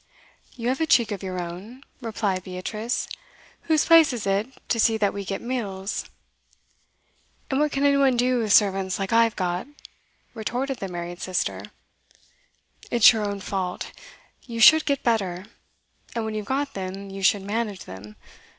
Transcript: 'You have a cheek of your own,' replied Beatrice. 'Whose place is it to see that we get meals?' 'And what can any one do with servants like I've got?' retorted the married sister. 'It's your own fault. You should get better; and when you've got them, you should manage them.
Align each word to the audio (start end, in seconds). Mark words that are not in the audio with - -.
'You 0.55 0.69
have 0.69 0.81
a 0.81 0.87
cheek 0.87 1.11
of 1.11 1.21
your 1.21 1.39
own,' 1.39 1.83
replied 2.01 2.43
Beatrice. 2.43 3.07
'Whose 3.69 3.85
place 3.85 4.11
is 4.11 4.25
it 4.25 4.47
to 4.69 4.79
see 4.79 4.97
that 4.97 5.13
we 5.13 5.23
get 5.23 5.43
meals?' 5.43 6.05
'And 7.51 7.59
what 7.59 7.71
can 7.71 7.85
any 7.85 7.97
one 7.97 8.17
do 8.17 8.39
with 8.39 8.51
servants 8.51 8.97
like 8.97 9.13
I've 9.13 9.35
got?' 9.35 9.67
retorted 10.33 10.77
the 10.79 10.87
married 10.87 11.21
sister. 11.21 11.65
'It's 12.89 13.13
your 13.13 13.23
own 13.23 13.41
fault. 13.41 13.91
You 14.47 14.59
should 14.59 14.85
get 14.85 15.03
better; 15.03 15.45
and 16.15 16.25
when 16.25 16.33
you've 16.33 16.47
got 16.47 16.73
them, 16.73 17.11
you 17.11 17.21
should 17.21 17.43
manage 17.43 17.85
them. 17.85 18.15